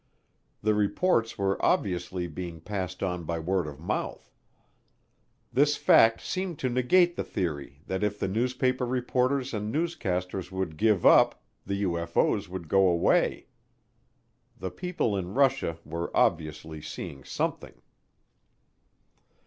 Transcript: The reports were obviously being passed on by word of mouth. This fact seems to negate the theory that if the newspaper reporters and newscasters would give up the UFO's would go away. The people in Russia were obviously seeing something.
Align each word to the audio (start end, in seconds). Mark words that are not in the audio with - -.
The 0.63 0.73
reports 0.73 1.37
were 1.37 1.63
obviously 1.63 2.25
being 2.25 2.59
passed 2.59 3.03
on 3.03 3.23
by 3.23 3.37
word 3.37 3.67
of 3.67 3.79
mouth. 3.79 4.31
This 5.53 5.77
fact 5.77 6.21
seems 6.21 6.57
to 6.57 6.69
negate 6.69 7.15
the 7.15 7.23
theory 7.23 7.83
that 7.85 8.03
if 8.03 8.17
the 8.17 8.27
newspaper 8.27 8.87
reporters 8.87 9.53
and 9.53 9.71
newscasters 9.71 10.51
would 10.51 10.75
give 10.77 11.05
up 11.05 11.43
the 11.67 11.83
UFO's 11.83 12.49
would 12.49 12.67
go 12.67 12.87
away. 12.87 13.45
The 14.57 14.71
people 14.71 15.15
in 15.15 15.35
Russia 15.35 15.77
were 15.85 16.09
obviously 16.17 16.81
seeing 16.81 17.23
something. 17.23 17.79